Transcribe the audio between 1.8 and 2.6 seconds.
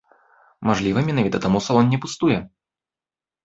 не пустуе.